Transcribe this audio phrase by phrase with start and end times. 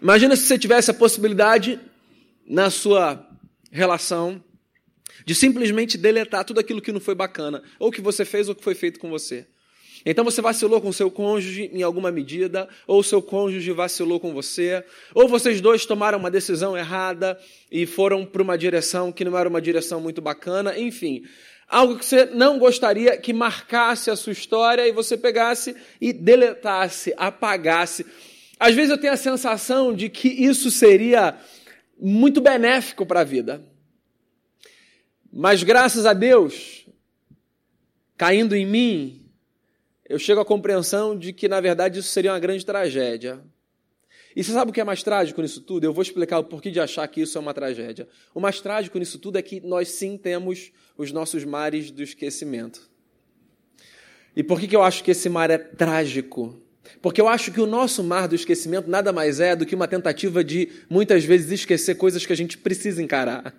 [0.00, 1.80] Imagina se você tivesse a possibilidade
[2.46, 3.26] na sua
[3.70, 4.42] relação
[5.24, 8.64] de simplesmente deletar tudo aquilo que não foi bacana, ou que você fez ou que
[8.64, 9.46] foi feito com você.
[10.06, 14.84] Então você vacilou com seu cônjuge em alguma medida, ou seu cônjuge vacilou com você,
[15.14, 17.38] ou vocês dois tomaram uma decisão errada
[17.70, 21.24] e foram para uma direção que não era uma direção muito bacana, enfim.
[21.68, 27.12] Algo que você não gostaria que marcasse a sua história e você pegasse e deletasse,
[27.16, 28.06] apagasse.
[28.58, 31.38] Às vezes eu tenho a sensação de que isso seria
[31.98, 33.64] muito benéfico para a vida.
[35.32, 36.86] Mas graças a Deus,
[38.16, 39.30] caindo em mim,
[40.08, 43.40] eu chego à compreensão de que, na verdade, isso seria uma grande tragédia.
[44.34, 45.84] E você sabe o que é mais trágico nisso tudo?
[45.84, 48.08] Eu vou explicar o porquê de achar que isso é uma tragédia.
[48.34, 52.88] O mais trágico nisso tudo é que nós sim temos os nossos mares do esquecimento.
[54.34, 56.62] E por que, que eu acho que esse mar é trágico?
[57.00, 59.88] Porque eu acho que o nosso mar do esquecimento nada mais é do que uma
[59.88, 63.54] tentativa de, muitas vezes, esquecer coisas que a gente precisa encarar.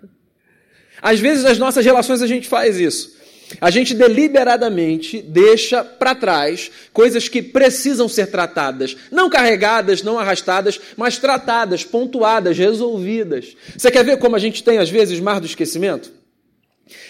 [1.00, 3.20] Às vezes, nas nossas relações, a gente faz isso.
[3.60, 10.78] A gente deliberadamente deixa para trás coisas que precisam ser tratadas, não carregadas, não arrastadas,
[10.96, 13.56] mas tratadas, pontuadas, resolvidas.
[13.76, 16.12] Você quer ver como a gente tem às vezes mar do esquecimento?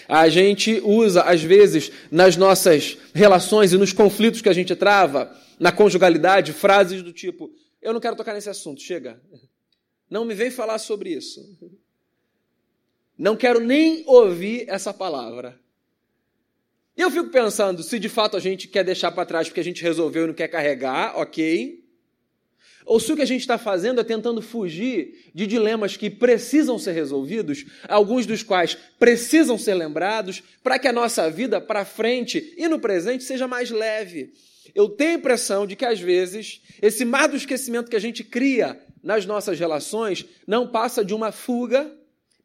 [0.07, 5.31] A gente usa às vezes nas nossas relações e nos conflitos que a gente trava,
[5.61, 9.21] na conjugalidade, frases do tipo: "Eu não quero tocar nesse assunto, chega.
[10.09, 11.39] Não me vem falar sobre isso.
[13.15, 15.61] Não quero nem ouvir essa palavra."
[16.97, 19.63] E eu fico pensando, se de fato a gente quer deixar para trás porque a
[19.63, 21.79] gente resolveu e não quer carregar, ok.
[22.83, 26.79] Ou se o que a gente está fazendo é tentando fugir de dilemas que precisam
[26.79, 32.53] ser resolvidos, alguns dos quais precisam ser lembrados, para que a nossa vida para frente
[32.57, 34.33] e no presente seja mais leve.
[34.73, 38.23] Eu tenho a impressão de que às vezes esse mar do esquecimento que a gente
[38.23, 41.91] cria nas nossas relações não passa de uma fuga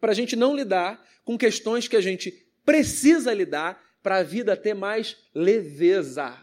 [0.01, 2.33] para a gente não lidar com questões que a gente
[2.65, 6.37] precisa lidar para a vida ter mais leveza.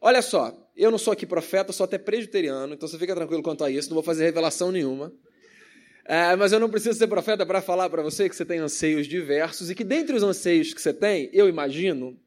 [0.00, 3.62] Olha só, eu não sou aqui profeta, sou até presbiteriano, então você fica tranquilo quanto
[3.62, 5.12] a isso, não vou fazer revelação nenhuma.
[6.06, 9.06] É, mas eu não preciso ser profeta para falar para você que você tem anseios
[9.06, 12.18] diversos e que dentre os anseios que você tem, eu imagino,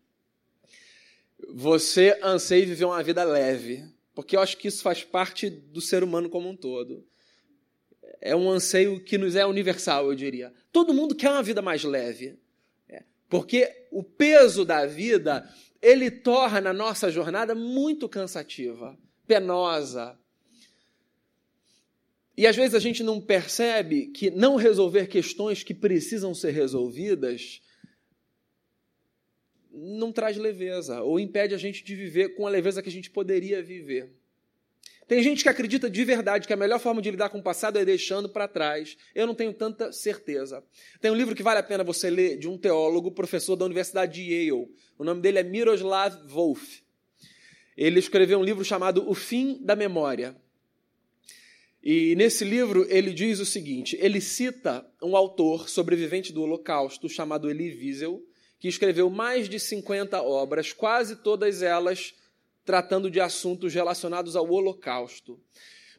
[1.50, 3.84] você anseia viver uma vida leve,
[4.14, 7.06] porque eu acho que isso faz parte do ser humano como um todo.
[8.22, 10.54] É um anseio que nos é universal, eu diria.
[10.72, 12.38] Todo mundo quer uma vida mais leve.
[13.34, 15.50] Porque o peso da vida,
[15.82, 18.96] ele torna a nossa jornada muito cansativa,
[19.26, 20.16] penosa.
[22.38, 27.60] E às vezes a gente não percebe que não resolver questões que precisam ser resolvidas
[29.74, 33.10] não traz leveza, ou impede a gente de viver com a leveza que a gente
[33.10, 34.12] poderia viver.
[35.08, 37.78] Tem gente que acredita de verdade que a melhor forma de lidar com o passado
[37.78, 38.98] é deixando para trás.
[39.14, 40.64] Eu não tenho tanta certeza.
[41.02, 44.14] Tem um livro que vale a pena você ler de um teólogo, professor da Universidade
[44.14, 44.70] de Yale.
[44.98, 46.82] O nome dele é Miroslav Volf.
[47.76, 50.36] Ele escreveu um livro chamado O Fim da Memória.
[51.84, 57.50] E nesse livro ele diz o seguinte: ele cita um autor sobrevivente do Holocausto chamado
[57.50, 58.24] Elie Wiesel,
[58.64, 62.14] que escreveu mais de 50 obras, quase todas elas
[62.64, 65.38] tratando de assuntos relacionados ao Holocausto.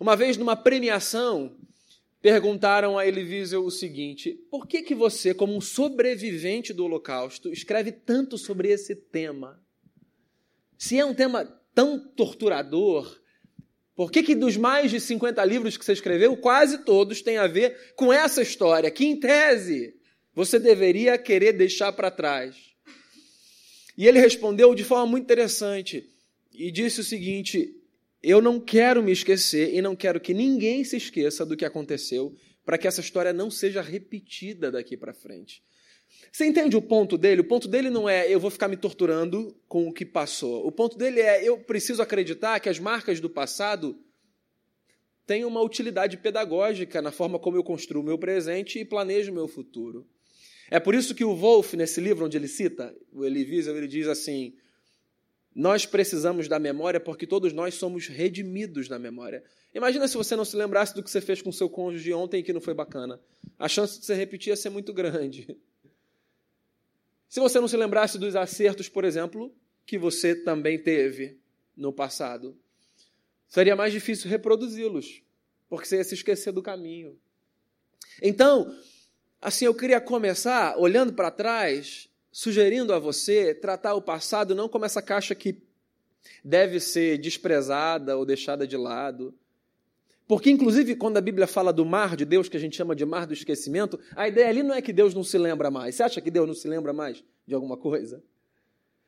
[0.00, 1.58] Uma vez, numa premiação,
[2.22, 7.53] perguntaram a Elie Wiesel o seguinte: por que, que você, como um sobrevivente do Holocausto,
[7.53, 9.62] escreve tanto sobre esse tema?
[10.78, 13.20] Se é um tema tão torturador,
[13.94, 17.47] por que, que dos mais de 50 livros que você escreveu, quase todos têm a
[17.47, 20.03] ver com essa história, que em tese
[20.34, 22.56] você deveria querer deixar para trás?
[23.97, 26.09] E ele respondeu de forma muito interessante
[26.53, 27.75] e disse o seguinte:
[28.22, 32.34] Eu não quero me esquecer e não quero que ninguém se esqueça do que aconteceu,
[32.65, 35.62] para que essa história não seja repetida daqui para frente.
[36.33, 37.43] Você entende o ponto dele?
[37.43, 40.66] O ponto dele não é eu vou ficar me torturando com o que passou.
[40.66, 43.97] O ponto dele é eu preciso acreditar que as marcas do passado
[45.27, 50.07] têm uma utilidade pedagógica na forma como eu construo meu presente e planejo meu futuro.
[50.71, 54.07] É por isso que o Wolff, nesse livro onde ele cita, o Elie ele diz
[54.07, 54.55] assim:
[55.55, 59.45] nós precisamos da memória porque todos nós somos redimidos da memória.
[59.72, 62.53] Imagina se você não se lembrasse do que você fez com seu cônjuge ontem que
[62.53, 63.21] não foi bacana.
[63.59, 65.57] A chance de você repetir ia ser muito grande.
[67.27, 69.53] Se você não se lembrasse dos acertos, por exemplo,
[69.84, 71.37] que você também teve
[71.77, 72.57] no passado,
[73.49, 75.21] seria mais difícil reproduzi-los,
[75.69, 77.19] porque você ia se esquecer do caminho.
[78.22, 78.72] Então,
[79.44, 84.84] assim, eu queria começar olhando para trás sugerindo a você tratar o passado não como
[84.84, 85.62] essa caixa que
[86.44, 89.32] deve ser desprezada ou deixada de lado,
[90.26, 93.04] Porque, inclusive, quando a Bíblia fala do mar de Deus, que a gente chama de
[93.04, 95.94] mar do esquecimento, a ideia ali não é que Deus não se lembra mais.
[95.94, 98.22] Você acha que Deus não se lembra mais de alguma coisa?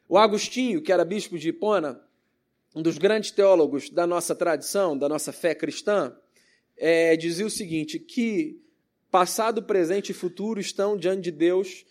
[0.09, 2.01] O Agostinho, que era bispo de Hipona,
[2.75, 6.15] um dos grandes teólogos da nossa tradição, da nossa fé cristã,
[6.77, 8.61] é, dizia o seguinte: que
[9.17, 11.87] passado, presente e futuro estão diante de Deus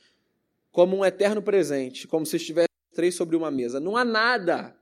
[0.72, 3.80] como um eterno presente, como se estivessem três sobre uma mesa.
[3.80, 4.78] Não há nada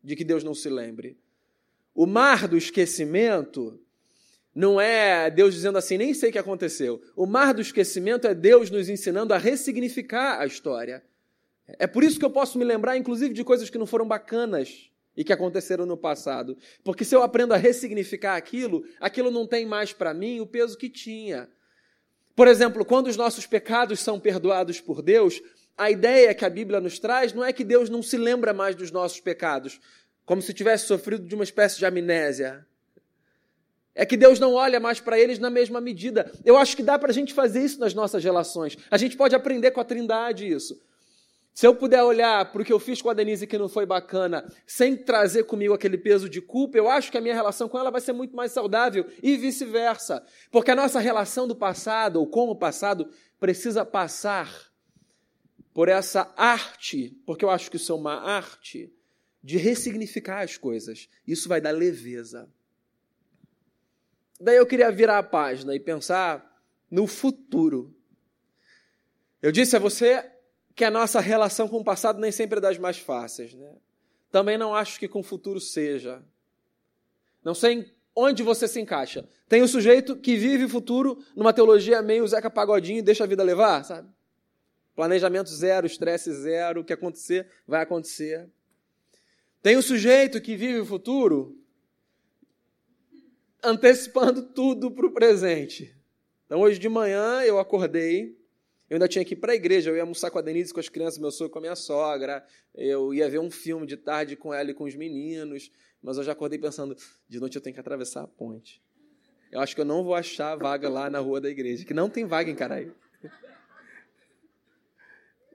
[0.00, 1.18] de que Deus não se lembre.
[1.92, 3.76] O mar do esquecimento
[4.54, 7.02] não é Deus dizendo assim, nem sei o que aconteceu.
[7.16, 11.02] O mar do esquecimento é Deus nos ensinando a ressignificar a história.
[11.66, 14.92] É por isso que eu posso me lembrar, inclusive, de coisas que não foram bacanas
[15.16, 16.56] e que aconteceram no passado.
[16.84, 20.78] Porque se eu aprendo a ressignificar aquilo, aquilo não tem mais para mim o peso
[20.78, 21.48] que tinha.
[22.34, 25.42] Por exemplo, quando os nossos pecados são perdoados por Deus,
[25.76, 28.74] a ideia que a Bíblia nos traz não é que Deus não se lembra mais
[28.74, 29.80] dos nossos pecados,
[30.24, 32.66] como se tivesse sofrido de uma espécie de amnésia.
[33.94, 36.30] É que Deus não olha mais para eles na mesma medida.
[36.44, 38.76] Eu acho que dá para a gente fazer isso nas nossas relações.
[38.90, 40.80] A gente pode aprender com a Trindade isso.
[41.60, 43.84] Se eu puder olhar para o que eu fiz com a Denise que não foi
[43.84, 47.78] bacana, sem trazer comigo aquele peso de culpa, eu acho que a minha relação com
[47.78, 50.24] ela vai ser muito mais saudável e vice-versa.
[50.50, 54.72] Porque a nossa relação do passado, ou com o passado, precisa passar
[55.74, 58.90] por essa arte, porque eu acho que isso é uma arte,
[59.44, 61.10] de ressignificar as coisas.
[61.26, 62.48] Isso vai dar leveza.
[64.40, 66.58] Daí eu queria virar a página e pensar
[66.90, 67.94] no futuro.
[69.42, 70.39] Eu disse a você
[70.80, 73.52] que a nossa relação com o passado nem sempre é das mais fáceis.
[73.52, 73.70] Né?
[74.32, 76.22] Também não acho que com o futuro seja.
[77.44, 79.28] Não sei onde você se encaixa.
[79.46, 83.26] Tem o sujeito que vive o futuro numa teologia meio Zeca Pagodinho e deixa a
[83.26, 84.08] vida levar, sabe?
[84.96, 88.48] Planejamento zero, estresse zero, o que acontecer, vai acontecer.
[89.62, 91.58] Tem o sujeito que vive o futuro
[93.62, 95.94] antecipando tudo para o presente.
[96.46, 98.39] Então, hoje de manhã eu acordei,
[98.90, 100.80] eu ainda tinha que ir para a igreja, eu ia almoçar com a Denise, com
[100.80, 102.44] as crianças, meu sogro com a minha sogra,
[102.74, 105.70] eu ia ver um filme de tarde com ela e com os meninos,
[106.02, 106.96] mas eu já acordei pensando,
[107.28, 108.82] de noite eu tenho que atravessar a ponte.
[109.52, 112.10] Eu acho que eu não vou achar vaga lá na rua da igreja, que não
[112.10, 112.90] tem vaga em Caraí.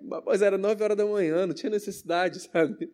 [0.01, 2.89] Mas era nove horas da manhã, não tinha necessidade, sabe?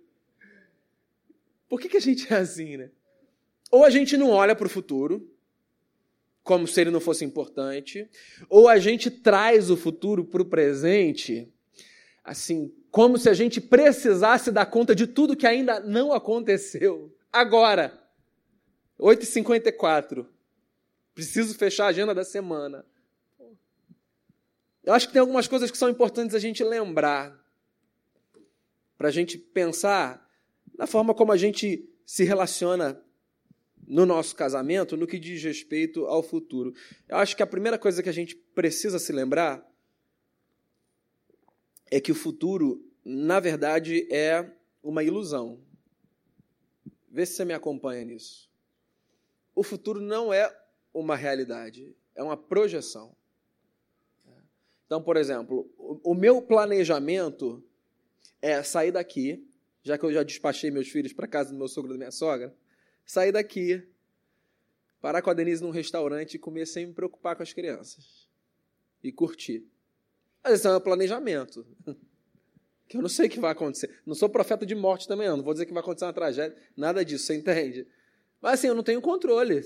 [1.70, 2.90] Por que, que a gente é assim, né?
[3.70, 5.31] Ou a gente não olha para o futuro,
[6.44, 8.10] como se ele não fosse importante,
[8.50, 11.52] ou a gente traz o futuro para o presente,
[12.24, 17.16] assim, como se a gente precisasse dar conta de tudo que ainda não aconteceu.
[17.32, 17.98] Agora,
[19.00, 20.26] 8h54,
[21.14, 22.86] preciso fechar a agenda da semana.
[24.84, 27.40] Eu acho que tem algumas coisas que são importantes a gente lembrar,
[28.98, 30.28] para a gente pensar
[30.78, 33.02] na forma como a gente se relaciona
[33.92, 36.74] no nosso casamento no que diz respeito ao futuro.
[37.10, 39.70] Eu acho que a primeira coisa que a gente precisa se lembrar
[41.92, 44.50] é que o futuro, na verdade, é
[44.82, 45.60] uma ilusão.
[47.10, 48.50] Vê se você me acompanha nisso.
[49.54, 50.50] O futuro não é
[50.94, 53.14] uma realidade, é uma projeção.
[54.86, 57.62] Então, por exemplo, o meu planejamento
[58.42, 59.46] é sair daqui
[59.84, 62.12] já que eu já despachei meus filhos para casa do meu sogro e da minha
[62.12, 62.56] sogra,
[63.12, 63.86] sair daqui,
[65.02, 68.30] parar com a Denise num restaurante e comer sem me preocupar com as crianças.
[69.04, 69.66] E curtir.
[70.42, 71.66] Mas esse é um planejamento.
[72.88, 74.02] Que eu não sei o que vai acontecer.
[74.06, 75.38] Não sou profeta de morte também, não.
[75.38, 76.58] Não vou dizer que vai acontecer uma tragédia.
[76.76, 77.88] Nada disso, você entende?
[78.42, 79.62] Mas assim, eu não tenho controle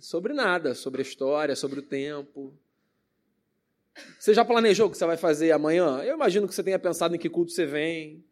[0.00, 2.52] sobre nada, sobre a história, sobre o tempo.
[4.18, 6.02] Você já planejou o que você vai fazer amanhã?
[6.02, 8.22] Eu imagino que você tenha pensado em que culto você vem,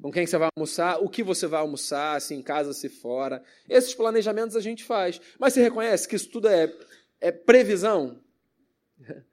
[0.00, 3.42] com quem você vai almoçar, o que você vai almoçar, se em casa, se fora.
[3.68, 5.20] Esses planejamentos a gente faz.
[5.38, 6.72] Mas você reconhece que isso tudo é,
[7.20, 8.20] é previsão?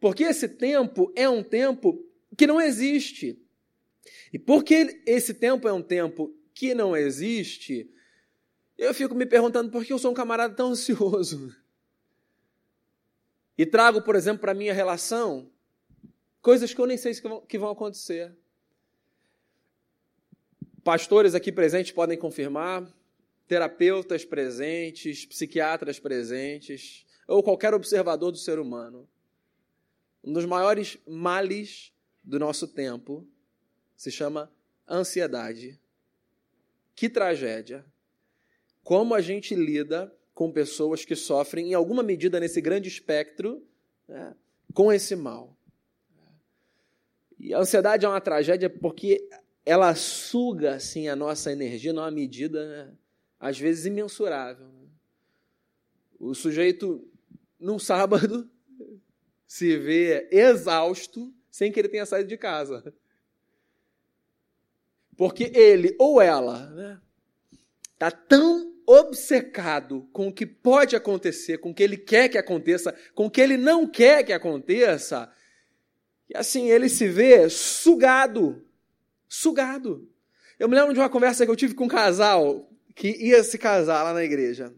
[0.00, 2.04] Porque esse tempo é um tempo
[2.36, 3.40] que não existe.
[4.32, 7.90] E porque esse tempo é um tempo que não existe,
[8.76, 11.54] eu fico me perguntando por que eu sou um camarada tão ansioso.
[13.56, 15.50] E trago, por exemplo, para a minha relação
[16.40, 17.12] coisas que eu nem sei
[17.48, 18.32] que vão acontecer.
[20.84, 22.86] Pastores aqui presentes podem confirmar,
[23.46, 29.08] terapeutas presentes, psiquiatras presentes, ou qualquer observador do ser humano.
[30.22, 31.92] Um dos maiores males
[32.22, 33.26] do nosso tempo
[33.96, 34.52] se chama
[34.88, 35.78] ansiedade.
[36.94, 37.84] Que tragédia!
[38.82, 43.62] Como a gente lida com pessoas que sofrem, em alguma medida, nesse grande espectro,
[44.06, 44.34] né,
[44.72, 45.56] com esse mal.
[47.38, 49.28] E a ansiedade é uma tragédia porque
[49.68, 52.94] ela suga assim a nossa energia numa medida, né,
[53.38, 54.66] às vezes, imensurável.
[54.66, 54.88] Né?
[56.18, 57.06] O sujeito,
[57.60, 58.50] num sábado,
[59.46, 62.94] se vê exausto sem que ele tenha saído de casa.
[65.18, 67.00] Porque ele ou ela né,
[67.98, 72.96] tá tão obcecado com o que pode acontecer, com o que ele quer que aconteça,
[73.14, 75.30] com o que ele não quer que aconteça,
[76.26, 78.66] e assim ele se vê sugado,
[79.28, 80.08] sugado.
[80.58, 83.58] Eu me lembro de uma conversa que eu tive com um casal que ia se
[83.58, 84.74] casar lá na igreja.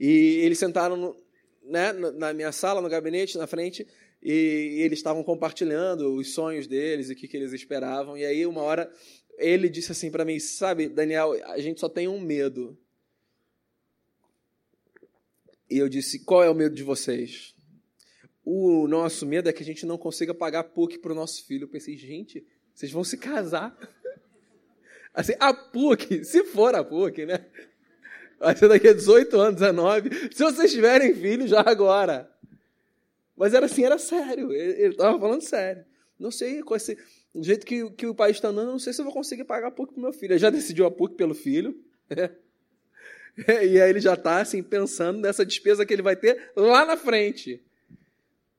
[0.00, 1.16] E eles sentaram no,
[1.62, 3.86] né, na minha sala, no gabinete, na frente,
[4.22, 8.16] e, eles estavam compartilhando os sonhos deles e o que, que eles esperavam.
[8.16, 8.90] E aí, uma hora,
[9.38, 12.78] ele disse assim para mim: Sabe, Daniel, a gente só tem um medo.
[15.68, 17.54] E eu disse: Qual é o medo de vocês?
[18.44, 21.64] O nosso medo é que a gente não consiga pagar PUC para o nosso filho.
[21.64, 22.46] Eu pensei: Gente,
[22.82, 23.76] vocês vão se casar.
[25.14, 27.44] Assim, a PUC, se for a PUC, né?
[28.40, 30.34] Vai ser daqui a 18 anos, 19.
[30.34, 32.28] Se vocês tiverem filho, já agora.
[33.36, 34.50] Mas era assim, era sério.
[34.52, 35.84] Ele estava falando sério.
[36.18, 36.98] Não sei, com esse,
[37.32, 39.68] do jeito que, que o país está andando, não sei se eu vou conseguir pagar
[39.68, 40.32] a PUC para meu filho.
[40.32, 41.78] Ele já decidiu a PUC pelo filho.
[43.34, 46.98] E aí ele já está assim, pensando nessa despesa que ele vai ter lá na
[46.98, 47.62] frente.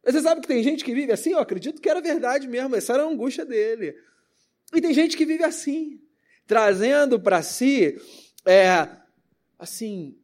[0.03, 1.31] Mas você sabe que tem gente que vive assim?
[1.31, 2.75] Eu acredito que era verdade mesmo.
[2.75, 3.95] Essa era a angústia dele.
[4.73, 6.01] E tem gente que vive assim,
[6.47, 7.95] trazendo para si
[8.45, 8.89] é,
[9.57, 10.17] assim,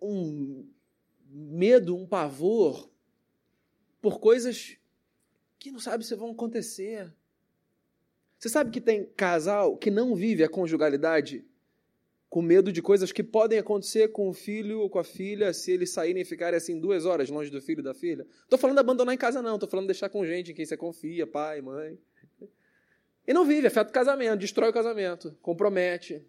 [0.00, 0.66] um
[1.28, 2.90] medo, um pavor
[4.00, 4.76] por coisas
[5.58, 7.12] que não sabe se vão acontecer.
[8.38, 11.44] Você sabe que tem casal que não vive a conjugalidade
[12.28, 15.70] com medo de coisas que podem acontecer com o filho ou com a filha se
[15.70, 18.26] eles saírem e ficarem assim duas horas longe do filho e da filha?
[18.42, 19.54] Estou falando abandonar em casa, não.
[19.54, 21.98] Estou falando de deixar com gente em quem você confia, pai, mãe.
[23.26, 26.24] E não vive, afeta o casamento, destrói o casamento, compromete.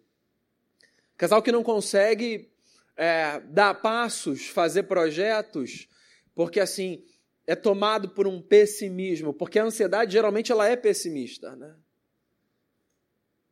[1.16, 2.50] Casal que não consegue
[2.96, 5.88] é, dar passos, fazer projetos,
[6.34, 7.04] porque assim
[7.46, 11.74] é tomado por um pessimismo, porque a ansiedade geralmente ela é pessimista, né?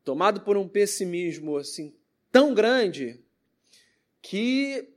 [0.04, 1.94] Tomado por um pessimismo assim
[2.30, 3.22] tão grande
[4.20, 4.88] que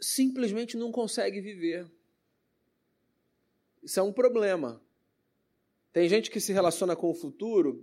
[0.00, 1.90] simplesmente não consegue viver.
[3.82, 4.80] Isso é um problema.
[5.96, 7.82] Tem gente que se relaciona com o futuro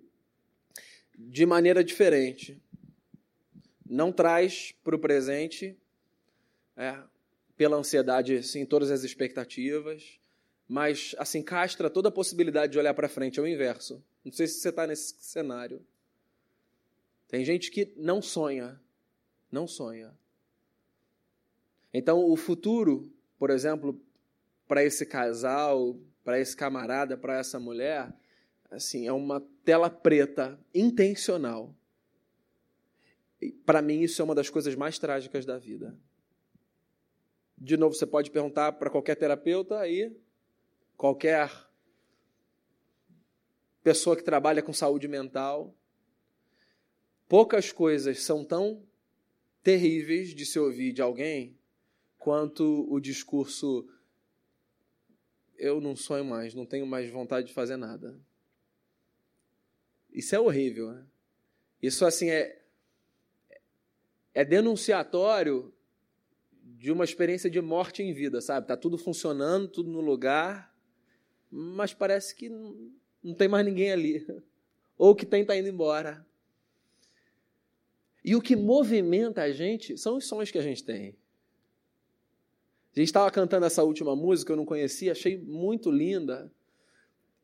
[1.17, 2.61] de maneira diferente
[3.83, 5.75] não traz para o presente,
[6.77, 6.95] é,
[7.57, 10.19] pela ansiedade, sim, todas as expectativas,
[10.67, 13.99] mas assim castra toda a possibilidade de olhar para frente, é o inverso.
[14.23, 15.83] Não sei se você está nesse cenário.
[17.27, 18.79] Tem gente que não sonha,
[19.51, 20.13] não sonha.
[21.91, 23.99] Então, o futuro, por exemplo,
[24.67, 28.13] para esse casal, para esse camarada, para essa mulher,
[28.71, 31.75] assim, é uma tela preta intencional
[33.65, 35.97] para mim, isso é uma das coisas mais trágicas da vida.
[37.57, 40.15] De novo, você pode perguntar para qualquer terapeuta aí,
[40.97, 41.51] qualquer
[43.83, 45.75] pessoa que trabalha com saúde mental.
[47.27, 48.83] Poucas coisas são tão
[49.61, 51.57] terríveis de se ouvir de alguém
[52.17, 53.87] quanto o discurso
[55.57, 58.19] eu não sonho mais, não tenho mais vontade de fazer nada.
[60.11, 61.05] Isso é horrível, né?
[61.81, 62.61] Isso assim é
[64.33, 65.71] é denunciatório
[66.63, 68.67] de uma experiência de morte em vida, sabe?
[68.67, 70.75] Tá tudo funcionando, tudo no lugar,
[71.51, 74.25] mas parece que não tem mais ninguém ali.
[74.97, 76.25] Ou que tem tá indo embora.
[78.23, 81.15] E o que movimenta a gente são os sonhos que a gente tem.
[82.95, 86.51] A gente estava cantando essa última música, eu não conhecia, achei muito linda.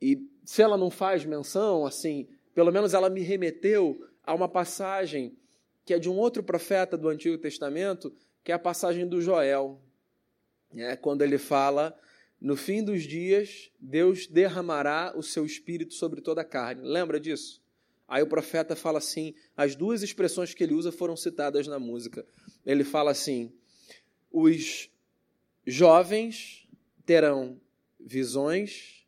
[0.01, 5.35] E se ela não faz menção, assim, pelo menos ela me remeteu a uma passagem
[5.83, 8.13] que é de um outro profeta do Antigo Testamento,
[8.43, 9.81] que é a passagem do Joel,
[10.75, 11.97] é, quando ele fala:
[12.39, 16.87] no fim dos dias, Deus derramará o seu espírito sobre toda a carne.
[16.87, 17.59] Lembra disso?
[18.07, 22.23] Aí o profeta fala assim: as duas expressões que ele usa foram citadas na música.
[22.65, 23.51] Ele fala assim:
[24.31, 24.89] os
[25.65, 26.67] jovens
[27.05, 27.59] terão
[27.99, 29.05] visões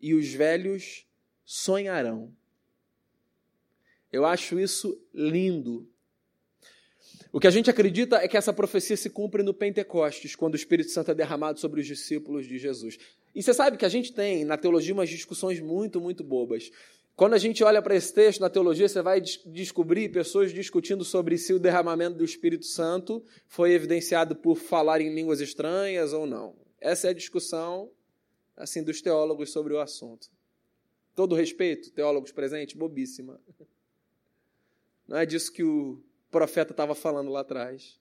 [0.00, 1.06] e os velhos
[1.44, 2.32] sonharão.
[4.10, 5.88] Eu acho isso lindo,
[7.32, 10.56] o que a gente acredita é que essa profecia se cumpre no Pentecostes, quando o
[10.56, 12.98] Espírito Santo é derramado sobre os discípulos de Jesus.
[13.34, 16.70] E você sabe que a gente tem na teologia umas discussões muito, muito bobas.
[17.14, 21.36] Quando a gente olha para esse texto na teologia, você vai descobrir pessoas discutindo sobre
[21.36, 26.56] se o derramamento do Espírito Santo foi evidenciado por falar em línguas estranhas ou não.
[26.80, 27.90] Essa é a discussão
[28.56, 30.28] assim dos teólogos sobre o assunto.
[31.14, 33.38] Todo respeito, teólogos presentes, bobíssima.
[35.06, 38.00] Não é disso que o profeta estava falando lá atrás.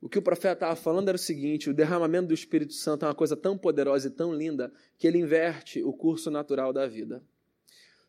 [0.00, 3.08] O que o profeta estava falando era o seguinte: o derramamento do Espírito Santo é
[3.08, 7.22] uma coisa tão poderosa e tão linda que ele inverte o curso natural da vida,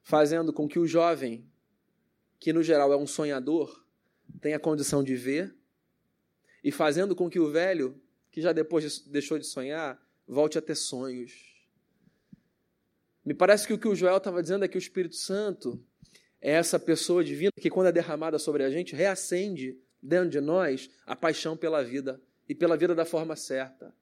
[0.09, 1.47] fazendo com que o jovem,
[2.39, 3.85] que no geral é um sonhador,
[4.41, 5.55] tenha condição de ver,
[6.63, 8.01] e fazendo com que o velho,
[8.31, 11.63] que já depois deixou de sonhar, volte a ter sonhos.
[13.23, 15.79] Me parece que o que o Joel estava dizendo é que o Espírito Santo
[16.41, 20.89] é essa pessoa divina que, quando é derramada sobre a gente, reacende dentro de nós
[21.05, 23.93] a paixão pela vida e pela vida da forma certa.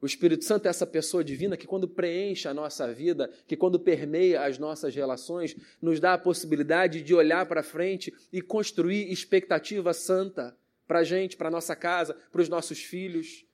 [0.00, 3.80] O Espírito Santo é essa pessoa divina que, quando preenche a nossa vida, que, quando
[3.80, 9.92] permeia as nossas relações, nos dá a possibilidade de olhar para frente e construir expectativa
[9.92, 13.44] santa para a gente, para a nossa casa, para os nossos filhos,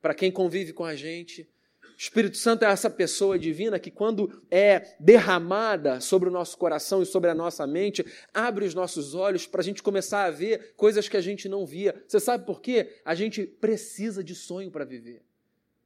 [0.00, 1.42] para quem convive com a gente.
[1.82, 7.02] O Espírito Santo é essa pessoa divina que, quando é derramada sobre o nosso coração
[7.02, 10.72] e sobre a nossa mente, abre os nossos olhos para a gente começar a ver
[10.74, 12.02] coisas que a gente não via.
[12.08, 13.00] Você sabe por quê?
[13.04, 15.25] A gente precisa de sonho para viver.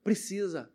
[0.03, 0.71] Precisa.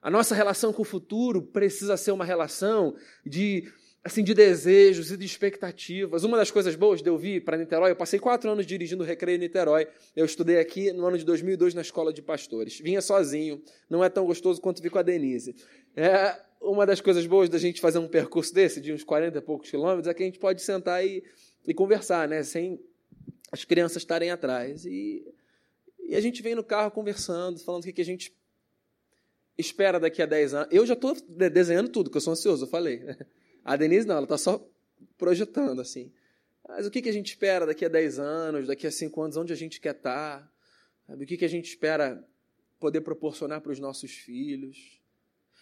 [0.00, 3.64] A nossa relação com o futuro precisa ser uma relação de
[4.06, 6.22] assim de desejos e de expectativas.
[6.22, 9.06] Uma das coisas boas de eu vir para Niterói, eu passei quatro anos dirigindo o
[9.06, 9.88] Recreio Niterói.
[10.14, 12.78] Eu estudei aqui no ano de 2002 na escola de pastores.
[12.78, 13.60] Vinha sozinho,
[13.90, 15.56] não é tão gostoso quanto vir com a Denise.
[15.96, 19.40] É, uma das coisas boas da gente fazer um percurso desse, de uns 40 e
[19.40, 21.24] poucos quilômetros, é que a gente pode sentar e,
[21.66, 22.44] e conversar, né?
[22.44, 22.80] sem
[23.50, 24.86] as crianças estarem atrás.
[24.86, 25.26] E,
[26.08, 28.32] e a gente vem no carro conversando, falando o que, a gente
[29.58, 30.68] espera daqui a 10 anos.
[30.72, 33.02] Eu já estou desenhando tudo, que eu sou ansioso, eu falei.
[33.64, 34.64] A Denise não, ela está só
[35.18, 36.12] projetando assim.
[36.68, 39.52] Mas o que, a gente espera daqui a 10 anos, daqui a 5 anos, onde
[39.52, 40.52] a gente quer estar?
[41.06, 41.14] Tá?
[41.14, 42.24] O que, que a gente espera
[42.78, 45.00] poder proporcionar para os nossos filhos?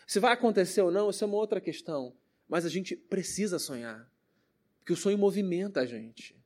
[0.06, 2.14] Se vai acontecer ou não, isso é uma outra questão.
[2.48, 4.10] Mas a gente precisa sonhar.
[4.80, 6.36] Porque o sonho movimenta a gente.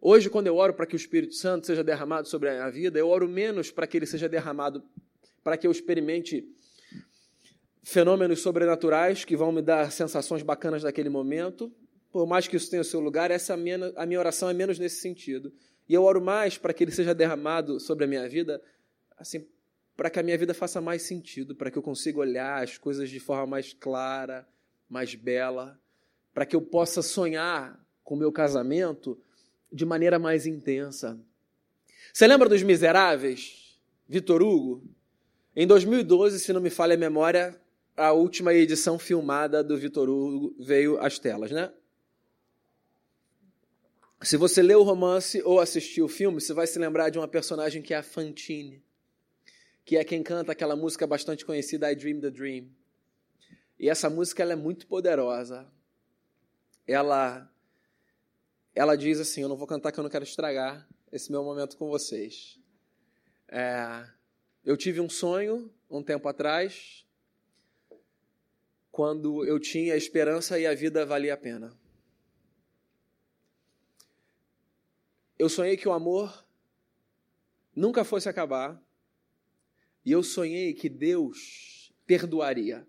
[0.00, 2.98] Hoje, quando eu oro para que o Espírito Santo seja derramado sobre a minha vida,
[3.00, 4.82] eu oro menos para que ele seja derramado,
[5.42, 6.48] para que eu experimente
[7.82, 11.72] fenômenos sobrenaturais que vão me dar sensações bacanas naquele momento.
[12.12, 14.78] Por mais que isso tenha o seu lugar, essa minha, a minha oração é menos
[14.78, 15.52] nesse sentido.
[15.88, 18.62] E eu oro mais para que ele seja derramado sobre a minha vida,
[19.16, 19.44] assim,
[19.96, 23.10] para que a minha vida faça mais sentido, para que eu consiga olhar as coisas
[23.10, 24.46] de forma mais clara,
[24.88, 25.76] mais bela,
[26.32, 29.20] para que eu possa sonhar com o meu casamento
[29.72, 31.18] de maneira mais intensa.
[32.12, 33.78] Você lembra dos Miseráveis?
[34.08, 34.82] Vitor Hugo?
[35.54, 37.60] Em 2012, se não me falha a memória,
[37.96, 41.72] a última edição filmada do Vitor Hugo veio às telas, né?
[44.22, 47.28] Se você leu o romance ou assistiu o filme, você vai se lembrar de uma
[47.28, 48.82] personagem que é a Fantine,
[49.84, 52.68] que é quem canta aquela música bastante conhecida, I Dream the Dream.
[53.78, 55.66] E essa música ela é muito poderosa.
[56.86, 57.48] Ela,
[58.78, 61.76] ela diz assim: Eu não vou cantar que eu não quero estragar esse meu momento
[61.76, 62.60] com vocês.
[63.48, 64.08] É,
[64.64, 67.04] eu tive um sonho um tempo atrás
[68.92, 71.76] quando eu tinha esperança e a vida valia a pena.
[75.36, 76.46] Eu sonhei que o amor
[77.74, 78.80] nunca fosse acabar,
[80.04, 82.86] e eu sonhei que Deus perdoaria.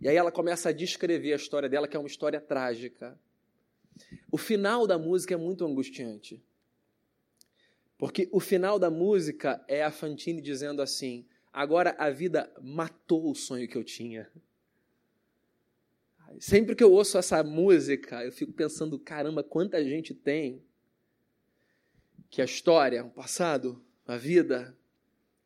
[0.00, 3.18] E aí ela começa a descrever a história dela, que é uma história trágica.
[4.30, 6.42] O final da música é muito angustiante.
[7.98, 13.34] Porque o final da música é a Fantine dizendo assim: agora a vida matou o
[13.34, 14.30] sonho que eu tinha.
[16.40, 20.62] Sempre que eu ouço essa música, eu fico pensando, caramba, quanta gente tem
[22.30, 24.74] que a história, o passado, a vida,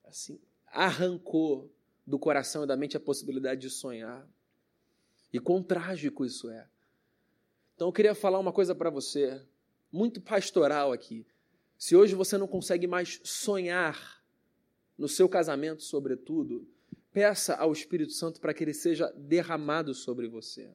[0.04, 1.70] assim, arrancou
[2.06, 4.26] do coração e da mente a possibilidade de sonhar.
[5.32, 6.66] E quão trágico isso é.
[7.76, 9.40] Então eu queria falar uma coisa para você,
[9.92, 11.24] muito pastoral aqui.
[11.78, 14.24] Se hoje você não consegue mais sonhar
[14.98, 16.66] no seu casamento, sobretudo,
[17.16, 20.70] Peça ao Espírito Santo para que ele seja derramado sobre você.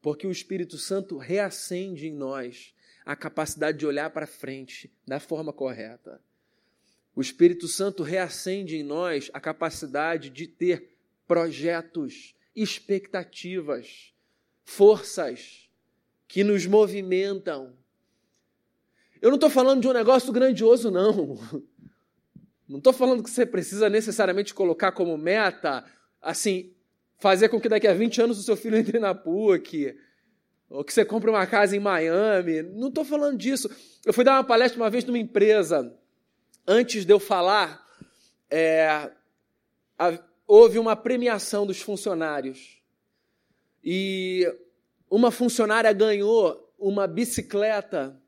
[0.00, 5.52] Porque o Espírito Santo reacende em nós a capacidade de olhar para frente da forma
[5.52, 6.22] correta.
[7.14, 14.14] O Espírito Santo reacende em nós a capacidade de ter projetos, expectativas,
[14.64, 15.69] forças
[16.30, 17.72] que nos movimentam.
[19.20, 21.36] Eu não estou falando de um negócio grandioso, não.
[22.68, 25.84] Não estou falando que você precisa necessariamente colocar como meta,
[26.22, 26.72] assim,
[27.18, 29.98] fazer com que daqui a 20 anos o seu filho entre na PUC,
[30.68, 32.62] ou que você compre uma casa em Miami.
[32.62, 33.68] Não estou falando disso.
[34.06, 35.92] Eu fui dar uma palestra uma vez numa empresa.
[36.64, 37.84] Antes de eu falar,
[38.48, 39.10] é,
[40.46, 42.80] houve uma premiação dos funcionários.
[43.82, 44.46] E
[45.10, 48.18] uma funcionária ganhou uma bicicleta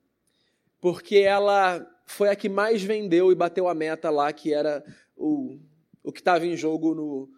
[0.81, 4.85] porque ela foi a que mais vendeu e bateu a meta lá, que era
[5.17, 5.59] o,
[6.03, 7.31] o que estava em jogo no,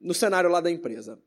[0.00, 1.20] no cenário lá da empresa.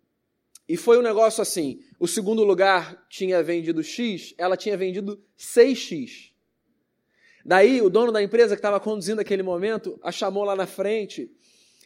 [0.67, 6.31] E foi um negócio assim: o segundo lugar tinha vendido X, ela tinha vendido 6X.
[7.45, 11.31] Daí o dono da empresa que estava conduzindo aquele momento a chamou lá na frente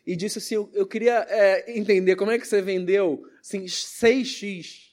[0.05, 4.92] e disse assim: Eu, eu queria é, entender como é que você vendeu assim, 6x.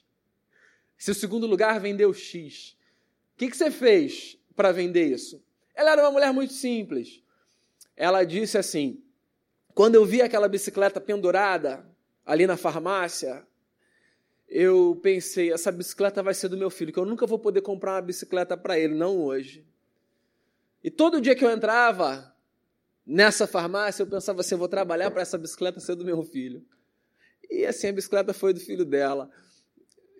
[1.01, 2.77] Se o segundo lugar vendeu X.
[3.33, 5.43] O que, que você fez para vender isso?
[5.73, 7.23] Ela era uma mulher muito simples.
[7.97, 9.01] Ela disse assim:
[9.73, 11.83] quando eu vi aquela bicicleta pendurada
[12.23, 13.43] ali na farmácia,
[14.47, 17.93] eu pensei: essa bicicleta vai ser do meu filho, que eu nunca vou poder comprar
[17.93, 19.65] uma bicicleta para ele, não hoje.
[20.83, 22.31] E todo dia que eu entrava
[23.03, 26.63] nessa farmácia, eu pensava assim: eu vou trabalhar para essa bicicleta ser do meu filho.
[27.49, 29.31] E assim, a bicicleta foi do filho dela.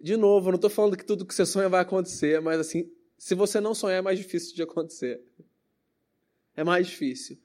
[0.01, 2.91] De novo, eu não estou falando que tudo que você sonha vai acontecer, mas assim,
[3.19, 5.21] se você não sonhar, é mais difícil de acontecer.
[6.55, 7.37] É mais difícil.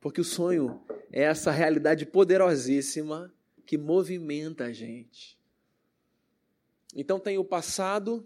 [0.00, 5.36] Porque o sonho é essa realidade poderosíssima que movimenta a gente.
[6.94, 8.24] Então tem o passado,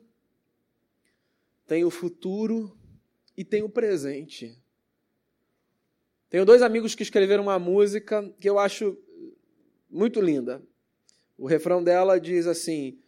[1.66, 2.76] tem o futuro
[3.34, 4.62] e tem o presente.
[6.28, 8.96] Tenho dois amigos que escreveram uma música que eu acho
[9.88, 10.62] muito linda.
[11.38, 13.00] O refrão dela diz assim: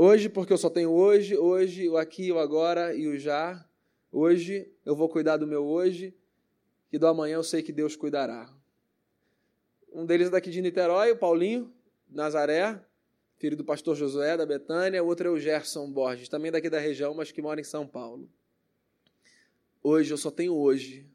[0.00, 3.68] Hoje, porque eu só tenho hoje, hoje, o aqui, o agora e o já.
[4.12, 6.14] Hoje eu vou cuidar do meu hoje,
[6.92, 8.48] e do amanhã eu sei que Deus cuidará.
[9.92, 11.74] Um deles é daqui de Niterói, o Paulinho,
[12.08, 12.80] Nazaré,
[13.38, 15.02] filho do pastor Josué da Betânia.
[15.02, 17.84] O outro é o Gerson Borges, também daqui da região, mas que mora em São
[17.84, 18.30] Paulo.
[19.82, 21.08] Hoje eu só tenho hoje,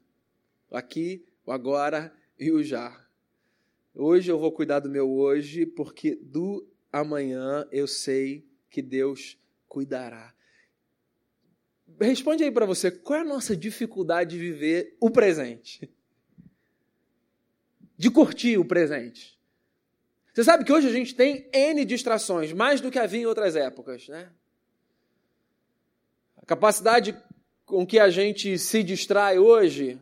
[0.70, 3.02] aqui, o agora e o já.
[3.94, 10.34] Hoje eu vou cuidar do meu hoje, porque do amanhã eu sei que Deus cuidará.
[12.00, 15.88] Responde aí para você, qual é a nossa dificuldade de viver o presente?
[17.96, 19.38] De curtir o presente.
[20.32, 23.54] Você sabe que hoje a gente tem N distrações, mais do que havia em outras
[23.54, 24.32] épocas, né?
[26.36, 27.16] A capacidade
[27.64, 30.00] com que a gente se distrai hoje,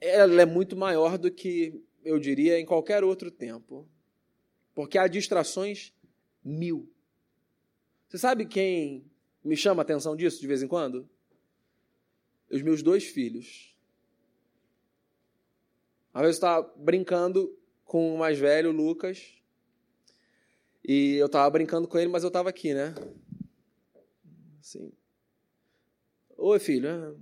[0.00, 3.88] ela é muito maior do que, eu diria, em qualquer outro tempo.
[4.72, 5.92] Porque há distrações
[6.44, 6.88] mil.
[8.12, 9.10] Você sabe quem
[9.42, 11.08] me chama a atenção disso de vez em quando?
[12.50, 13.74] Os meus dois filhos.
[16.12, 19.32] Às vezes eu estava brincando com o mais velho, o Lucas,
[20.86, 22.94] e eu estava brincando com ele, mas eu estava aqui, né?
[24.60, 24.92] Assim.
[26.36, 26.88] Oi, filho.
[26.88, 27.14] É.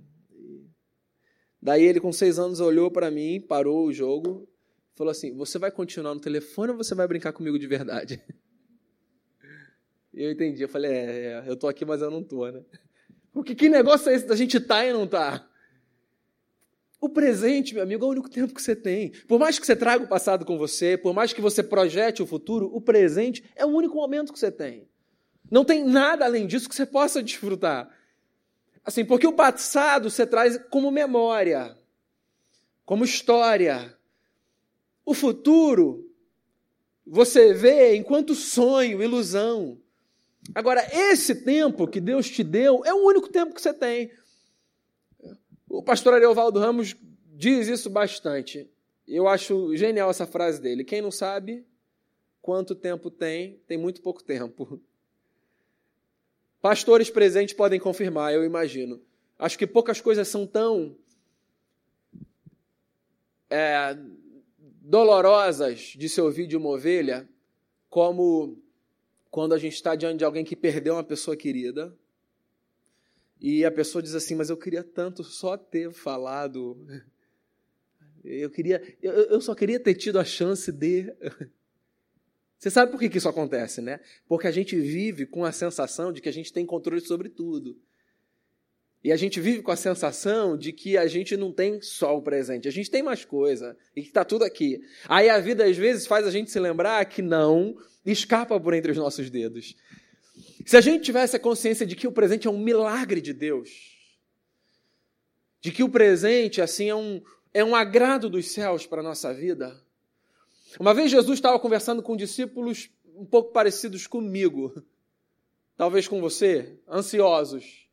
[1.61, 4.45] Daí ele, com seis anos, olhou para mim, parou o jogo,
[4.93, 8.21] falou assim: Você vai continuar no telefone ou você vai brincar comigo de verdade?
[10.13, 10.63] E eu entendi.
[10.63, 12.61] Eu falei: É, é eu tô aqui, mas eu não tô, né?
[13.31, 15.47] Porque que negócio é esse da gente tá e não tá?
[16.99, 19.11] O presente, meu amigo, é o único tempo que você tem.
[19.27, 22.27] Por mais que você traga o passado com você, por mais que você projete o
[22.27, 24.87] futuro, o presente é o único momento que você tem.
[25.49, 27.89] Não tem nada além disso que você possa desfrutar.
[28.85, 31.75] Assim, porque o passado você traz como memória,
[32.85, 33.97] como história.
[35.03, 36.07] O futuro
[37.05, 39.79] você vê enquanto sonho, ilusão.
[40.55, 44.11] Agora, esse tempo que Deus te deu é o único tempo que você tem.
[45.69, 46.95] O pastor Ariovaldo Ramos
[47.33, 48.69] diz isso bastante.
[49.07, 50.83] Eu acho genial essa frase dele.
[50.83, 51.65] Quem não sabe
[52.41, 54.81] quanto tempo tem, tem muito pouco tempo.
[56.61, 59.01] Pastores presentes podem confirmar, eu imagino.
[59.37, 60.95] Acho que poucas coisas são tão
[63.49, 63.97] é,
[64.59, 67.27] dolorosas de se ouvir de uma ovelha
[67.89, 68.57] como
[69.31, 71.97] quando a gente está diante de alguém que perdeu uma pessoa querida
[73.39, 76.77] e a pessoa diz assim: Mas eu queria tanto só ter falado.
[78.23, 81.11] Eu queria, eu, eu só queria ter tido a chance de.
[82.59, 83.99] Você sabe por que, que isso acontece, né?
[84.27, 87.75] Porque a gente vive com a sensação de que a gente tem controle sobre tudo.
[89.03, 92.21] E a gente vive com a sensação de que a gente não tem só o
[92.21, 94.79] presente, a gente tem mais coisa e que está tudo aqui.
[95.09, 98.91] Aí a vida às vezes faz a gente se lembrar que não escapa por entre
[98.91, 99.75] os nossos dedos.
[100.65, 103.97] Se a gente tivesse a consciência de que o presente é um milagre de Deus,
[105.59, 107.21] de que o presente assim é um,
[107.53, 109.79] é um agrado dos céus para a nossa vida,
[110.79, 114.83] uma vez Jesus estava conversando com discípulos um pouco parecidos comigo,
[115.75, 117.87] talvez com você, ansiosos,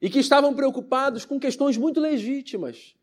[0.00, 2.94] e que estavam preocupados com questões muito legítimas.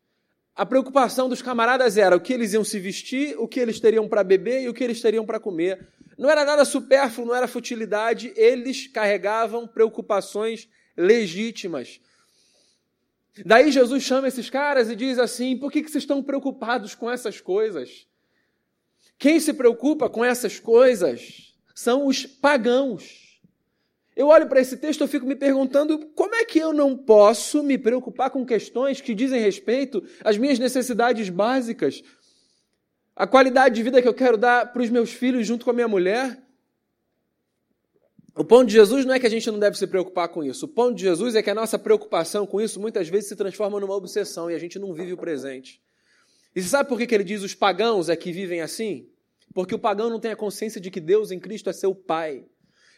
[0.60, 4.06] A preocupação dos camaradas era o que eles iam se vestir, o que eles teriam
[4.06, 5.88] para beber e o que eles teriam para comer.
[6.18, 11.98] Não era nada supérfluo, não era futilidade, eles carregavam preocupações legítimas.
[13.42, 17.10] Daí Jesus chama esses caras e diz assim: por que, que vocês estão preocupados com
[17.10, 18.06] essas coisas?
[19.18, 23.29] Quem se preocupa com essas coisas são os pagãos.
[24.16, 27.62] Eu olho para esse texto e fico me perguntando como é que eu não posso
[27.62, 32.02] me preocupar com questões que dizem respeito às minhas necessidades básicas,
[33.14, 35.74] a qualidade de vida que eu quero dar para os meus filhos junto com a
[35.74, 36.42] minha mulher.
[38.36, 40.66] O ponto de Jesus não é que a gente não deve se preocupar com isso.
[40.66, 43.78] O ponto de Jesus é que a nossa preocupação com isso muitas vezes se transforma
[43.78, 45.80] numa obsessão e a gente não vive o presente.
[46.54, 49.08] E sabe por que ele diz os pagãos é que vivem assim?
[49.54, 52.44] Porque o pagão não tem a consciência de que Deus em Cristo é seu Pai.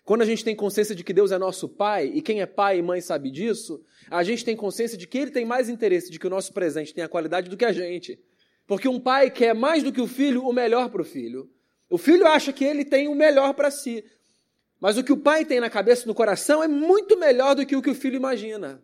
[0.04, 2.78] Quando a gente tem consciência de que Deus é nosso Pai, e quem é pai
[2.78, 6.18] e mãe sabe disso, a gente tem consciência de que Ele tem mais interesse de
[6.18, 8.18] que o nosso presente tenha qualidade do que a gente.
[8.66, 11.50] Porque um pai quer mais do que o filho o melhor para o filho.
[11.88, 14.04] O filho acha que ele tem o melhor para si.
[14.80, 17.76] Mas o que o pai tem na cabeça no coração é muito melhor do que
[17.76, 18.82] o que o filho imagina.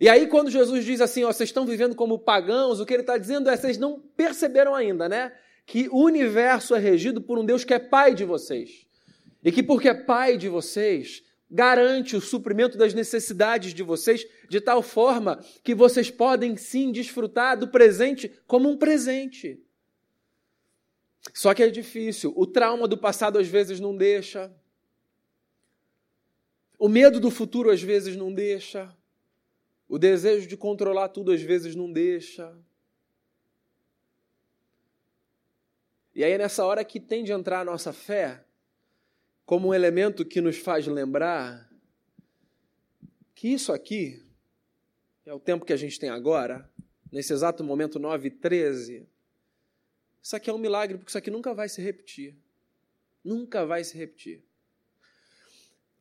[0.00, 3.02] E aí, quando Jesus diz assim, ó, vocês estão vivendo como pagãos, o que ele
[3.02, 5.32] está dizendo é, vocês não perceberam ainda, né?
[5.64, 8.85] Que o universo é regido por um Deus que é pai de vocês.
[9.46, 14.60] E que, porque é pai de vocês, garante o suprimento das necessidades de vocês de
[14.60, 19.62] tal forma que vocês podem sim desfrutar do presente como um presente.
[21.32, 22.32] Só que é difícil.
[22.34, 24.52] O trauma do passado às vezes não deixa.
[26.76, 28.92] O medo do futuro às vezes não deixa.
[29.88, 32.52] O desejo de controlar tudo às vezes não deixa.
[36.12, 38.44] E aí é nessa hora que tem de entrar a nossa fé
[39.46, 41.70] como um elemento que nos faz lembrar
[43.32, 44.22] que isso aqui
[45.24, 46.68] é o tempo que a gente tem agora,
[47.12, 49.08] nesse exato momento 9 e 13.
[50.20, 52.36] Isso aqui é um milagre, porque isso aqui nunca vai se repetir.
[53.24, 54.42] Nunca vai se repetir.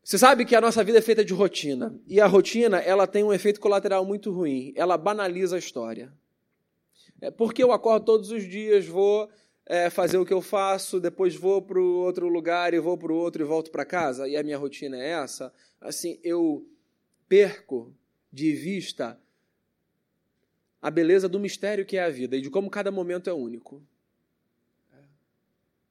[0.04, 2.00] Você sabe que a nossa vida é feita de rotina.
[2.08, 4.74] E a rotina, ela tem um efeito colateral muito ruim.
[4.76, 6.12] Ela banaliza a história.
[7.22, 9.30] É porque eu acordo todos os dias, vou
[9.66, 13.16] é, fazer o que eu faço, depois vou para outro lugar e vou para o
[13.16, 15.52] outro e volto para casa, e a minha rotina é essa,
[15.82, 16.68] assim, eu
[17.28, 17.94] perco
[18.32, 19.20] de vista
[20.82, 23.82] a beleza do mistério que é a vida e de como cada momento é único.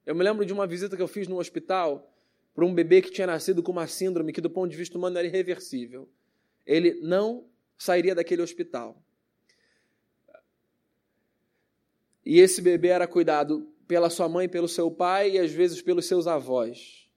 [0.05, 2.09] Eu me lembro de uma visita que eu fiz no hospital
[2.53, 5.17] para um bebê que tinha nascido com uma síndrome que, do ponto de vista humano,
[5.17, 6.07] era irreversível.
[6.65, 7.45] Ele não
[7.77, 8.95] sairia daquele hospital.
[12.25, 16.05] E esse bebê era cuidado pela sua mãe, pelo seu pai e às vezes pelos
[16.05, 17.07] seus avós.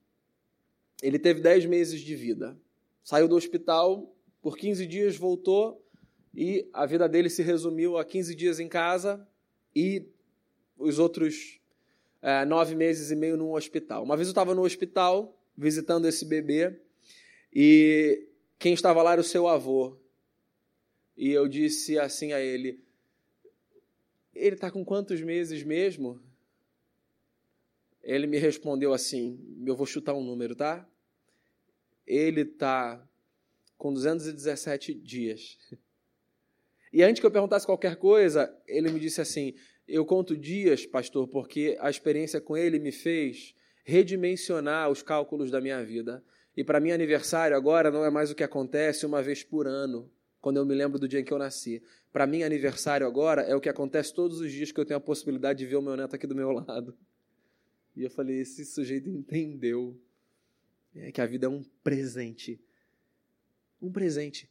[1.03, 2.59] Ele teve 10 meses de vida.
[3.03, 5.83] Saiu do hospital, por 15 dias voltou
[6.35, 9.27] e a vida dele se resumiu a 15 dias em casa
[9.75, 10.07] e
[10.77, 11.59] os outros
[12.21, 14.05] é, nove meses e meio num hospital.
[14.05, 16.79] Uma vez eu estava no hospital visitando esse bebê
[17.53, 19.97] e quem estava lá era o seu avô.
[21.17, 22.81] E eu disse assim a ele:
[24.39, 26.21] Ele está com quantos meses mesmo?
[28.03, 30.89] Ele me respondeu assim: Eu vou chutar um número, tá?
[32.07, 33.07] Ele está
[33.77, 35.59] com 217 dias.
[36.91, 39.55] E antes que eu perguntasse qualquer coisa, ele me disse assim:
[39.89, 45.63] eu conto dias, pastor, porque a experiência com ele me fez redimensionar os cálculos da
[45.63, 46.23] minha vida.
[46.55, 50.11] E para mim, aniversário agora não é mais o que acontece uma vez por ano,
[50.43, 51.83] quando eu me lembro do dia em que eu nasci.
[52.19, 55.01] Para mim, aniversário agora é o que acontece todos os dias que eu tenho a
[55.01, 56.99] possibilidade de ver o meu neto aqui do meu lado.
[57.95, 59.97] E eu falei: esse sujeito entendeu
[60.97, 62.61] é que a vida é um presente.
[63.81, 64.51] Um presente.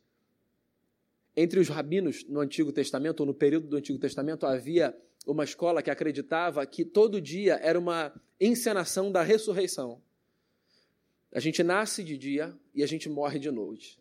[1.36, 5.84] Entre os rabinos no Antigo Testamento, ou no período do Antigo Testamento, havia uma escola
[5.84, 10.02] que acreditava que todo dia era uma encenação da ressurreição.
[11.34, 14.00] A gente nasce de dia e a gente morre de noite.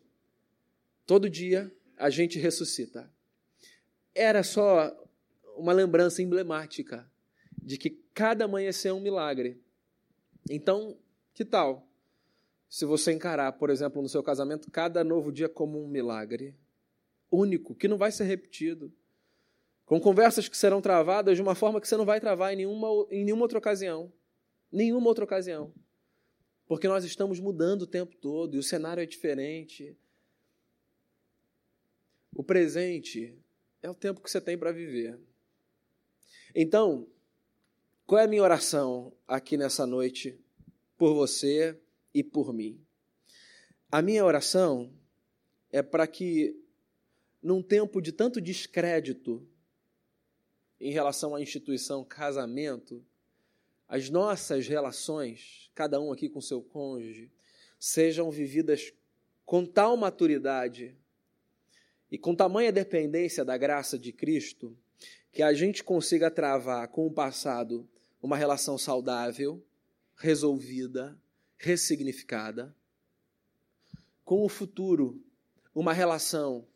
[1.05, 3.11] Todo dia a gente ressuscita.
[4.17, 4.95] Era só
[5.55, 7.09] uma lembrança emblemática
[7.61, 9.61] de que cada amanhecer é um milagre.
[10.49, 10.97] Então,
[11.33, 11.87] que tal
[12.69, 16.55] se você encarar, por exemplo, no seu casamento, cada novo dia como um milagre
[17.31, 18.91] único, que não vai ser repetido?
[19.87, 22.89] com conversas que serão travadas de uma forma que você não vai travar em nenhuma,
[23.09, 24.11] em nenhuma outra ocasião.
[24.69, 25.73] Nenhuma outra ocasião.
[26.67, 29.97] Porque nós estamos mudando o tempo todo e o cenário é diferente.
[32.35, 33.33] O presente
[33.81, 35.19] é o tempo que você tem para viver.
[36.53, 37.07] Então,
[38.05, 40.39] qual é a minha oração aqui nessa noite
[40.97, 41.79] por você
[42.13, 42.81] e por mim?
[43.91, 44.91] A minha oração
[45.71, 46.59] é para que,
[47.41, 49.47] num tempo de tanto descrédito
[50.79, 53.05] em relação à instituição casamento,
[53.87, 57.31] as nossas relações, cada um aqui com seu cônjuge,
[57.79, 58.93] sejam vividas
[59.45, 60.97] com tal maturidade
[62.11, 64.77] e com tamanha dependência da graça de Cristo,
[65.31, 67.87] que a gente consiga travar com o passado
[68.21, 69.63] uma relação saudável,
[70.15, 71.17] resolvida,
[71.57, 72.75] ressignificada,
[74.23, 75.23] com o futuro
[75.73, 76.67] uma relação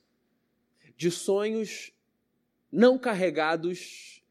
[0.96, 1.92] de sonhos
[2.72, 4.24] não carregados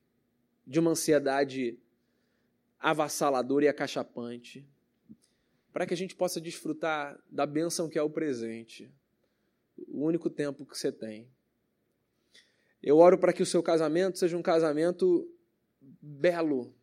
[0.67, 1.77] de uma ansiedade
[2.79, 4.65] avassaladora e acachapante,
[5.73, 8.91] para que a gente possa desfrutar da bênção que é o presente,
[9.88, 11.29] o único tempo que você tem.
[12.83, 15.31] Eu oro para que o seu casamento seja um casamento
[15.81, 16.75] belo.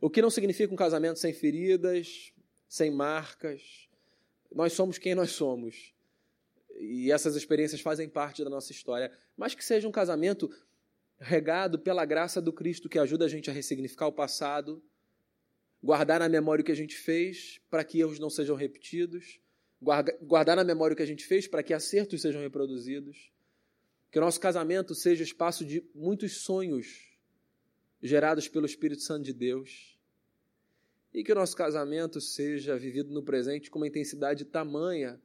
[0.00, 2.32] O que não significa um casamento sem feridas,
[2.68, 3.88] sem marcas.
[4.52, 5.94] Nós somos quem nós somos.
[6.78, 9.10] E essas experiências fazem parte da nossa história.
[9.36, 10.50] Mas que seja um casamento
[11.18, 14.82] regado pela graça do Cristo que ajuda a gente a ressignificar o passado,
[15.82, 19.40] guardar na memória o que a gente fez para que erros não sejam repetidos,
[19.80, 23.32] guardar na memória o que a gente fez para que acertos sejam reproduzidos.
[24.10, 27.16] Que o nosso casamento seja espaço de muitos sonhos
[28.02, 29.98] gerados pelo Espírito Santo de Deus.
[31.12, 35.20] E que o nosso casamento seja vivido no presente com uma intensidade tamanha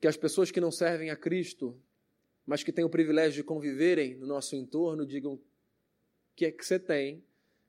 [0.00, 1.78] que as pessoas que não servem a Cristo,
[2.46, 5.38] mas que têm o privilégio de conviverem no nosso entorno, digam:
[6.40, 7.22] que é que você tem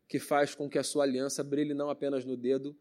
[0.07, 2.73] que faz com que a sua aliança brilhe não apenas no dedo,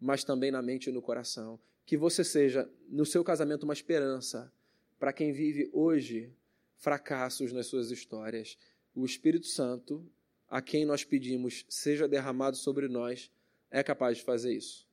[0.00, 1.60] mas também na mente e no coração?
[1.86, 4.52] Que você seja, no seu casamento, uma esperança
[4.98, 6.30] para quem vive hoje
[6.76, 8.58] fracassos nas suas histórias.
[8.94, 10.04] O Espírito Santo,
[10.48, 13.30] a quem nós pedimos seja derramado sobre nós,
[13.70, 14.86] é capaz de fazer isso.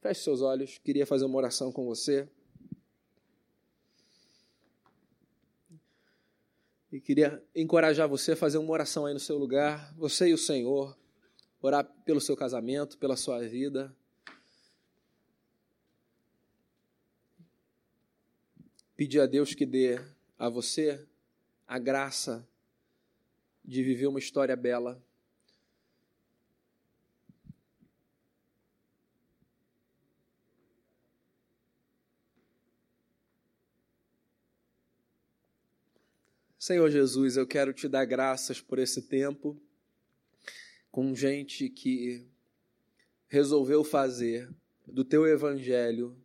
[0.00, 2.28] Feche seus olhos, queria fazer uma oração com você.
[6.90, 10.38] E queria encorajar você a fazer uma oração aí no seu lugar, você e o
[10.38, 10.96] Senhor,
[11.60, 13.94] orar pelo seu casamento, pela sua vida.
[19.02, 20.00] Pedir a Deus que dê
[20.38, 21.04] a você
[21.66, 22.48] a graça
[23.64, 25.04] de viver uma história bela.
[36.56, 39.60] Senhor Jesus, eu quero te dar graças por esse tempo
[40.92, 42.24] com gente que
[43.26, 44.48] resolveu fazer
[44.86, 46.21] do teu evangelho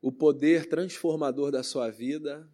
[0.00, 2.48] o poder transformador da sua vida,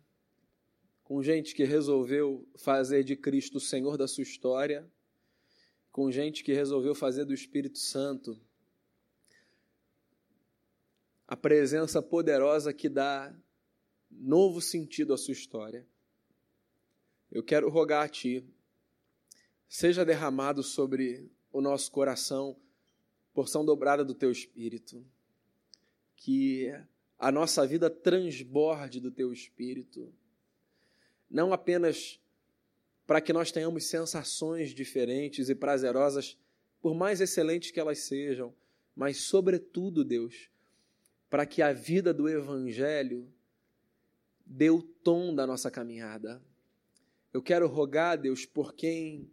[1.04, 4.90] com gente que resolveu fazer de Cristo o Senhor da sua história,
[5.92, 8.38] com gente que resolveu fazer do Espírito Santo
[11.26, 13.34] a presença poderosa que dá
[14.10, 15.86] novo sentido à sua história.
[17.30, 18.44] Eu quero rogar a Ti,
[19.68, 22.56] seja derramado sobre o nosso coração
[23.32, 25.04] porção dobrada do Teu Espírito,
[26.16, 26.72] que
[27.18, 30.12] a nossa vida transborde do Teu Espírito,
[31.30, 32.20] não apenas
[33.06, 36.36] para que nós tenhamos sensações diferentes e prazerosas,
[36.80, 38.54] por mais excelentes que elas sejam,
[38.94, 40.50] mas, sobretudo, Deus,
[41.30, 43.32] para que a vida do Evangelho
[44.44, 46.42] dê o tom da nossa caminhada.
[47.32, 49.30] Eu quero rogar, Deus, por quem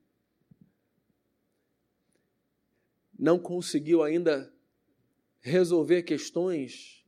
[3.17, 4.53] não conseguiu ainda
[5.39, 7.02] resolver questões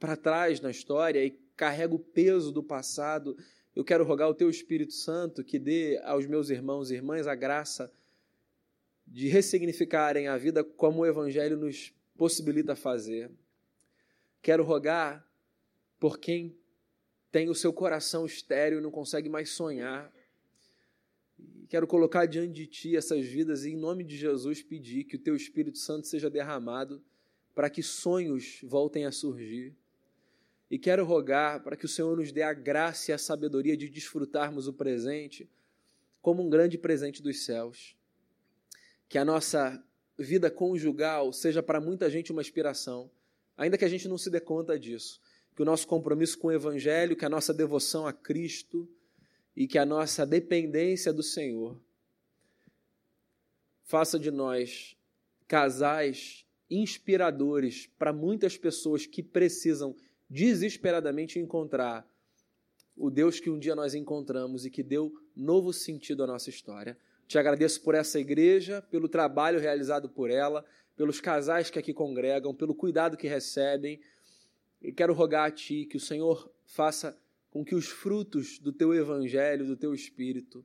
[0.00, 3.36] para trás na história e carrega o peso do passado.
[3.76, 7.34] Eu quero rogar o Teu Espírito Santo que dê aos meus irmãos e irmãs a
[7.34, 7.92] graça
[9.06, 13.30] de ressignificarem a vida como o Evangelho nos possibilita fazer.
[14.40, 15.28] Quero rogar
[15.98, 16.56] por quem
[17.30, 20.10] tem o seu coração estéreo e não consegue mais sonhar.
[21.68, 25.18] Quero colocar diante de ti essas vidas e, em nome de Jesus, pedir que o
[25.18, 27.02] teu Espírito Santo seja derramado
[27.54, 29.76] para que sonhos voltem a surgir.
[30.70, 33.88] E quero rogar para que o Senhor nos dê a graça e a sabedoria de
[33.88, 35.48] desfrutarmos o presente
[36.22, 37.96] como um grande presente dos céus.
[39.08, 39.82] Que a nossa
[40.16, 43.10] vida conjugal seja para muita gente uma inspiração,
[43.56, 45.20] ainda que a gente não se dê conta disso
[45.60, 48.88] que o nosso compromisso com o Evangelho, que a nossa devoção a Cristo
[49.54, 51.78] e que a nossa dependência do Senhor
[53.84, 54.96] faça de nós
[55.46, 59.94] casais inspiradores para muitas pessoas que precisam
[60.30, 62.08] desesperadamente encontrar
[62.96, 66.96] o Deus que um dia nós encontramos e que deu novo sentido à nossa história.
[67.26, 70.64] Te agradeço por essa igreja, pelo trabalho realizado por ela,
[70.96, 74.00] pelos casais que aqui congregam, pelo cuidado que recebem
[74.80, 77.16] e quero rogar a Ti que o Senhor faça
[77.50, 80.64] com que os frutos do Teu Evangelho, do Teu Espírito,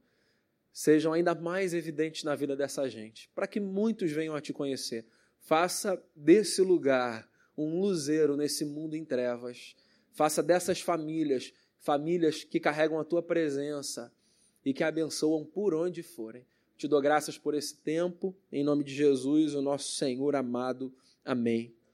[0.71, 5.05] sejam ainda mais evidentes na vida dessa gente, para que muitos venham a Te conhecer.
[5.39, 9.75] Faça desse lugar um luzeiro nesse mundo em trevas.
[10.11, 11.53] Faça dessas famílias
[11.85, 14.11] famílias que carregam a tua presença
[14.65, 16.43] e que abençoam por onde forem.
[16.75, 20.91] Te dou graças por esse tempo, em nome de Jesus, o nosso Senhor amado.
[21.23, 21.84] Amém.